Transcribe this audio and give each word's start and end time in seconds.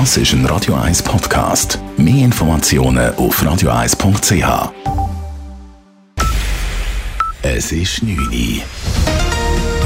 Das 0.00 0.16
ist 0.16 0.32
ein 0.32 0.44
Radio 0.46 0.74
1 0.74 1.04
Podcast. 1.04 1.78
Mehr 1.96 2.24
Informationen 2.24 3.14
auf 3.14 3.40
radio1.ch. 3.40 4.72
Es 7.42 7.70
ist 7.70 8.02
9 8.02 8.18
Uhr. 8.18 8.62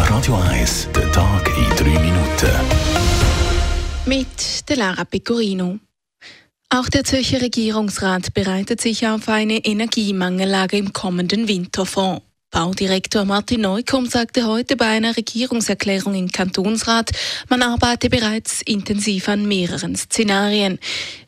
Radio 0.08 0.36
1, 0.36 0.88
der 0.96 1.12
Tag 1.12 1.50
in 1.58 1.76
3 1.76 2.00
Minuten. 2.00 2.50
Mit 4.06 4.66
der 4.70 4.78
Lara 4.78 5.04
Pecorino. 5.04 5.78
Auch 6.70 6.88
der 6.88 7.04
Zürcher 7.04 7.42
Regierungsrat 7.42 8.32
bereitet 8.32 8.80
sich 8.80 9.06
auf 9.06 9.28
eine 9.28 9.58
Energiemangellage 9.58 10.78
im 10.78 10.94
kommenden 10.94 11.48
Winter 11.48 11.84
vor. 11.84 12.22
Baudirektor 12.50 13.26
Martin 13.26 13.60
Neukomm 13.60 14.06
sagte 14.06 14.46
heute 14.46 14.76
bei 14.76 14.86
einer 14.86 15.14
Regierungserklärung 15.14 16.14
im 16.14 16.32
Kantonsrat, 16.32 17.10
man 17.50 17.62
arbeite 17.62 18.08
bereits 18.08 18.62
intensiv 18.62 19.28
an 19.28 19.46
mehreren 19.46 19.94
Szenarien. 19.96 20.78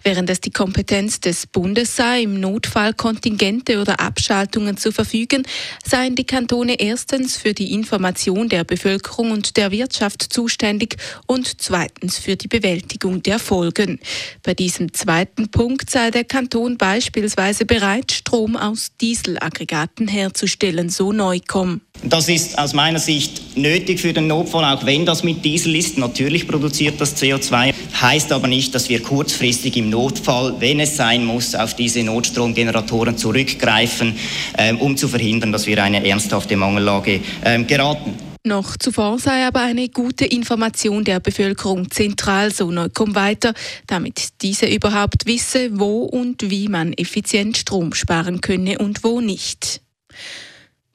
Während 0.03 0.31
es 0.31 0.41
die 0.41 0.51
Kompetenz 0.51 1.21
des 1.21 1.47
Bundes 1.47 1.95
sei, 1.95 2.23
im 2.23 2.41
Notfall 2.41 2.95
Kontingente 2.95 3.81
oder 3.81 4.01
Abschaltungen 4.01 4.77
zu 4.77 4.93
verfügen, 4.93 5.43
seien 5.85 6.15
die 6.15 6.25
Kantone 6.25 6.81
erstens 6.81 7.37
für 7.37 7.53
die 7.53 7.75
Information 7.75 8.49
der 8.49 8.65
Bevölkerung 8.65 9.31
und 9.31 9.57
der 9.59 9.71
Wirtschaft 9.71 10.33
zuständig 10.33 10.97
und 11.27 11.61
zweitens 11.61 12.19
für 12.19 12.37
die 12.37 12.49
Bewältigung 12.49 13.23
der 13.23 13.39
Folgen. 13.39 14.01
Bei 14.43 14.55
diesem 14.55 14.95
zweiten 14.95 15.51
Punkt 15.51 15.91
sei 15.91 16.11
der 16.11 16.25
Kanton 16.25 16.79
beispielsweise 16.79 17.67
bereit, 17.67 18.13
Strom 18.13 18.57
aus 18.57 18.93
Dieselaggregaten 19.01 20.09
herzustellen, 20.09 20.89
so 20.89 21.13
neu 21.13 21.41
kommen. 21.47 21.83
Das 22.03 22.31
ist 22.31 22.59
aus 22.59 22.73
meiner 22.73 22.99
Sicht 22.99 23.59
nötig 23.59 24.01
für 24.01 24.15
den 24.15 24.27
Notfall, 24.27 24.65
auch 24.65 24.87
wenn 24.87 25.05
das 25.05 25.23
mit 25.23 25.45
Diesel 25.45 25.77
ist. 25.77 25.99
Natürlich 25.99 26.49
produziert 26.49 26.99
das 26.99 27.21
CO2, 27.21 27.75
heißt 28.01 28.33
aber 28.33 28.49
nicht, 28.49 28.75
dass 28.75 28.89
wir 28.89 29.03
kurzfristig 29.03 29.77
im 29.77 29.91
Notfall, 29.91 30.55
wenn 30.61 30.81
es 30.81 30.97
sein 30.97 31.27
muss, 31.27 31.55
auf 31.55 31.75
diese 31.75 32.03
Notstromgeneratoren 32.03 33.19
zurückgreifen, 33.19 34.17
ähm, 34.57 34.79
um 34.79 34.97
zu 34.97 35.09
verhindern, 35.09 35.53
dass 35.53 35.67
wir 35.67 35.83
eine 35.83 36.07
ernsthafte 36.07 36.57
Mangellage 36.57 37.21
ähm, 37.45 37.67
geraten. 37.67 38.15
Noch 38.45 38.79
zuvor 38.79 39.19
sei 39.19 39.47
aber 39.47 39.61
eine 39.61 39.91
gute 39.91 40.25
Information 40.25 41.05
der 41.05 41.21
Bevölkerung 41.21 41.91
zentral, 41.91 42.51
so 42.51 42.71
Neukomm 42.71 43.15
weiter, 43.15 43.53
damit 43.87 44.41
diese 44.41 44.65
überhaupt 44.65 45.27
wisse, 45.27 45.79
wo 45.79 46.05
und 46.05 46.51
wie 46.51 46.69
man 46.69 46.95
effizient 46.95 47.59
Strom 47.59 47.93
sparen 47.93 48.41
könne 48.41 48.79
und 48.79 49.05
wo 49.05 49.21
nicht. 49.21 49.83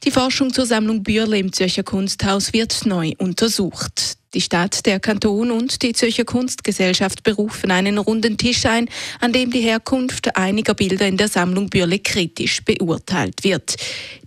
Die 0.06 0.12
Forschung 0.12 0.54
zur 0.54 0.68
Sammlung 0.68 1.02
Bürle 1.02 1.40
im 1.40 1.52
Zürcher 1.52 1.82
Kunsthaus 1.82 2.54
wird 2.54 2.86
neu 2.86 3.14
untersucht. 3.18 4.18
Die 4.36 4.42
Stadt, 4.42 4.86
der 4.86 5.00
Kanton 5.00 5.50
und 5.50 5.82
die 5.82 5.94
Zürcher 5.94 6.26
Kunstgesellschaft 6.26 7.24
berufen 7.24 7.72
einen 7.72 7.98
runden 7.98 8.38
Tisch 8.38 8.66
ein, 8.66 8.90
an 9.22 9.32
dem 9.32 9.50
die 9.50 9.62
Herkunft 9.62 10.36
einiger 10.36 10.74
Bilder 10.74 11.08
in 11.08 11.16
der 11.16 11.30
Sammlung 11.30 11.70
Bürle 11.70 12.00
kritisch 12.00 12.62
beurteilt 12.66 13.46
wird. 13.46 13.78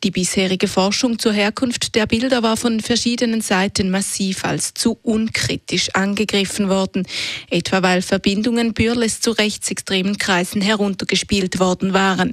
Die 0.03 0.11
bisherige 0.11 0.67
Forschung 0.67 1.19
zur 1.19 1.35
Herkunft 1.35 1.95
der 1.95 2.07
Bilder 2.07 2.43
war 2.43 2.57
von 2.57 2.81
verschiedenen 2.81 3.43
Seiten 3.43 3.91
massiv 3.91 4.47
als 4.47 4.73
zu 4.73 4.99
unkritisch 5.03 5.95
angegriffen 5.95 6.71
worden, 6.71 7.07
etwa 7.51 7.83
weil 7.83 8.01
Verbindungen 8.01 8.73
Bürles 8.73 9.21
zu 9.21 9.33
rechtsextremen 9.33 10.17
Kreisen 10.17 10.63
heruntergespielt 10.63 11.59
worden 11.59 11.93
waren. 11.93 12.33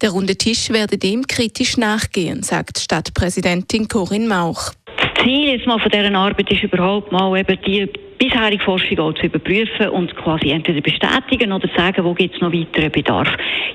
Der 0.00 0.10
runde 0.10 0.36
Tisch 0.36 0.70
werde 0.70 0.96
dem 0.96 1.26
kritisch 1.26 1.76
nachgehen, 1.76 2.42
sagt 2.42 2.78
Stadtpräsidentin 2.78 3.88
Corinne 3.88 4.28
Mauch. 4.28 4.72
Ziel 5.20 5.50
jetzt 5.50 5.66
mal 5.66 5.78
von 5.78 5.90
dieser 5.90 6.14
Arbeit 6.14 6.50
ist 6.50 6.62
überhaupt 6.62 7.12
mal 7.12 7.36
eben 7.38 7.58
die 7.66 7.88
bisherige 8.18 8.62
Forschung 8.62 8.98
auch 9.00 9.14
zu 9.14 9.26
überprüfen 9.26 9.88
und 9.88 10.14
quasi 10.16 10.50
entweder 10.50 10.80
bestätigen 10.80 11.52
oder 11.52 11.68
sagen, 11.76 12.04
wo 12.04 12.14
gibt 12.14 12.34
es 12.34 12.40
noch 12.40 12.52
weiteren 12.52 12.92
Bedarf. 12.92 13.28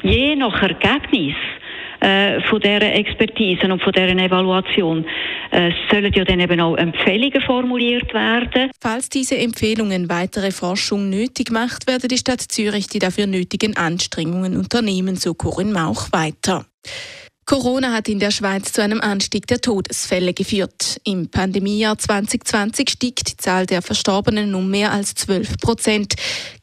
Je 0.04 0.36
nach 0.36 0.62
Ergebnis 0.62 1.36
äh, 2.00 2.42
von 2.42 2.60
dieser 2.62 2.94
Expertise 2.94 3.72
und 3.72 3.82
von 3.82 3.92
dieser 3.92 4.10
Evaluation 4.10 5.06
äh, 5.52 5.72
sollen 5.90 6.14
ja 6.14 6.24
dann 6.24 6.40
eben 6.40 6.60
auch 6.60 6.76
Empfehlungen 6.76 7.42
formuliert 7.42 8.14
werden. 8.14 8.72
Falls 8.80 9.10
diese 9.10 9.38
Empfehlungen 9.38 10.10
weitere 10.10 10.52
Forschung 10.52 11.10
nötig 11.10 11.52
macht, 11.52 11.88
werde 11.88 12.08
die 12.08 12.18
Stadt 12.18 12.42
Zürich 12.42 12.88
die 12.88 13.00
dafür 13.00 13.28
nötigen 13.28 13.76
Anstrengungen 13.76 14.56
unternehmen, 14.58 15.16
so 15.16 15.34
Corinne 15.34 15.74
Mauch 15.74 16.12
weiter. 16.12 16.66
Corona 17.48 17.94
hat 17.94 18.10
in 18.10 18.20
der 18.20 18.32
Schweiz 18.32 18.74
zu 18.74 18.84
einem 18.84 19.00
Anstieg 19.00 19.48
der 19.48 19.62
Todesfälle 19.62 20.34
geführt. 20.34 21.00
Im 21.06 21.30
Pandemiejahr 21.30 21.98
2020 21.98 22.90
stieg 22.90 23.24
die 23.24 23.38
Zahl 23.38 23.66
der 23.66 23.82
Verstorbenen 23.82 24.54
um 24.54 24.70
mehr 24.70 24.92
als 24.92 25.16
12 25.16 25.58
Prozent. 25.58 26.16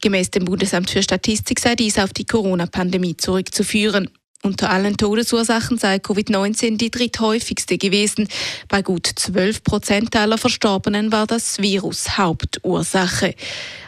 Gemäß 0.03 0.29
dem 0.29 0.45
Bundesamt 0.45 0.91
für 0.91 1.01
Statistik 1.01 1.59
sei 1.59 1.73
dies 1.73 1.97
auf 1.97 2.13
die 2.13 2.25
Corona-Pandemie 2.25 3.17
zurückzuführen. 3.17 4.11
Unter 4.45 4.69
allen 4.69 4.95
Todesursachen 4.95 5.79
sei 5.79 5.95
Covid-19 5.95 6.77
die 6.77 6.91
dritthäufigste 6.91 7.79
gewesen. 7.79 8.27
Bei 8.69 8.83
gut 8.83 9.09
12 9.15 9.63
Prozent 9.63 10.15
aller 10.15 10.37
Verstorbenen 10.37 11.11
war 11.11 11.25
das 11.25 11.59
Virus 11.63 12.19
Hauptursache. 12.19 13.33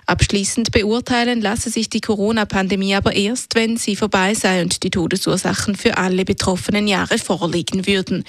Abschließend 0.07 0.71
beurteilen 0.71 1.41
lasse 1.41 1.69
sich 1.69 1.91
die 1.91 2.01
Corona-Pandemie 2.01 2.95
aber 2.95 3.15
erst, 3.15 3.53
wenn 3.53 3.77
sie 3.77 3.95
vorbei 3.95 4.33
sei 4.33 4.63
und 4.63 4.81
die 4.81 4.89
Todesursachen 4.89 5.75
für 5.75 5.99
alle 5.99 6.25
betroffenen 6.25 6.87
Jahre 6.87 7.19
vorliegen 7.19 7.85
würden. 7.85 8.23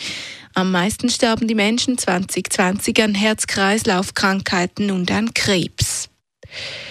Am 0.52 0.70
meisten 0.70 1.08
sterben 1.08 1.48
die 1.48 1.54
Menschen 1.54 1.96
2020 1.96 3.02
an 3.02 3.14
Herz-Kreislauf-Krankheiten 3.14 4.90
und 4.90 5.10
an 5.10 5.32
Krebs. 5.32 6.10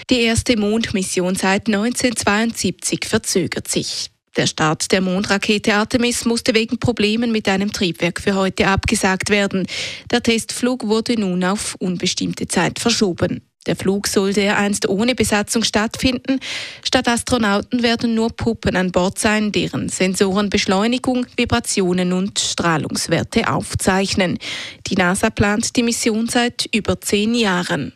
Die 0.10 0.22
erste 0.22 0.58
Mondmission 0.58 1.36
seit 1.36 1.68
1972 1.68 3.06
verzögert 3.06 3.68
sich. 3.68 4.10
Der 4.38 4.46
Start 4.46 4.92
der 4.92 5.02
Mondrakete 5.02 5.74
Artemis 5.74 6.24
musste 6.24 6.54
wegen 6.54 6.78
Problemen 6.78 7.32
mit 7.32 7.50
einem 7.50 7.72
Triebwerk 7.74 8.22
für 8.22 8.36
heute 8.36 8.68
abgesagt 8.68 9.32
werden. 9.32 9.66
Der 10.12 10.22
Testflug 10.22 10.88
wurde 10.88 11.20
nun 11.20 11.44
auf 11.44 11.76
unbestimmte 11.80 12.48
Zeit 12.48 12.78
verschoben. 12.78 13.42
Der 13.66 13.76
Flug 13.76 14.08
sollte 14.08 14.56
einst 14.56 14.88
ohne 14.88 15.16
Besatzung 15.16 15.64
stattfinden. 15.64 16.40
Statt 16.86 17.08
Astronauten 17.08 17.82
werden 17.82 18.14
nur 18.14 18.30
Puppen 18.30 18.76
an 18.76 18.92
Bord 18.92 19.18
sein, 19.20 19.52
deren 19.52 19.90
Sensoren 19.90 20.50
Beschleunigung, 20.50 21.26
Vibrationen 21.36 22.14
und 22.14 22.40
Strahlungswerte 22.40 23.52
aufzeichnen. 23.52 24.38
Die 24.86 24.96
NASA 24.96 25.32
plant 25.32 25.76
die 25.76 25.84
Mission 25.84 26.30
seit 26.30 26.70
über 26.74 27.02
zehn 27.02 27.34
Jahren. 27.36 27.94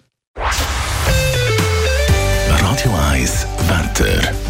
Radio 2.49 2.91
1 3.11 3.47
Wetter. 3.67 4.40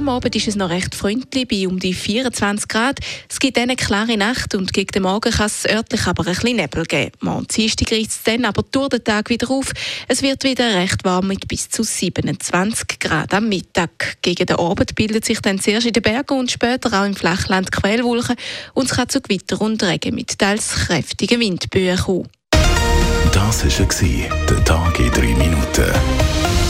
Am 0.00 0.08
Abend 0.08 0.34
ist 0.34 0.48
es 0.48 0.56
noch 0.56 0.70
recht 0.70 0.94
freundlich, 0.94 1.46
bei 1.46 1.68
um 1.68 1.78
die 1.78 1.92
24 1.92 2.68
Grad. 2.68 3.00
Es 3.28 3.38
gibt 3.38 3.58
eine 3.58 3.76
klare 3.76 4.16
Nacht 4.16 4.54
und 4.54 4.72
gegen 4.72 4.92
den 4.92 5.02
Morgen 5.02 5.30
kann 5.30 5.44
es 5.44 5.66
örtlich 5.68 6.06
aber 6.06 6.26
ein 6.26 6.32
bisschen 6.32 6.56
Nebel 6.56 6.86
geben. 6.86 7.12
Morgen 7.20 7.46
Dienstag 7.54 7.92
reicht 7.92 8.08
es 8.08 8.22
dann 8.22 8.46
aber 8.46 8.62
durch 8.62 8.88
den 8.88 9.04
Tag 9.04 9.28
wieder 9.28 9.50
auf. 9.50 9.70
Es 10.08 10.22
wird 10.22 10.42
wieder 10.42 10.74
recht 10.74 11.04
warm 11.04 11.28
mit 11.28 11.46
bis 11.48 11.68
zu 11.68 11.82
27 11.82 12.98
Grad 12.98 13.34
am 13.34 13.50
Mittag. 13.50 14.16
Gegen 14.22 14.46
den 14.46 14.56
Abend 14.56 14.94
bildet 14.94 15.26
sich 15.26 15.42
dann 15.42 15.60
zuerst 15.60 15.86
in 15.86 15.92
den 15.92 16.02
Bergen 16.02 16.38
und 16.38 16.50
später 16.50 16.98
auch 16.98 17.04
im 17.04 17.14
Flachland 17.14 17.70
Quellwolken 17.70 18.36
und 18.72 18.90
es 18.90 18.96
kann 18.96 19.10
zu 19.10 19.20
Gewitter 19.20 19.60
und 19.60 19.82
Regen 19.82 20.14
mit 20.14 20.38
teils 20.38 20.86
kräftigen 20.86 21.40
Windböen 21.40 21.98
kommen. 21.98 22.28
Das 23.34 23.64
war 23.64 24.46
der 24.48 24.64
Tag 24.64 24.98
in 24.98 25.10
drei 25.10 25.34
Minuten. 25.34 26.69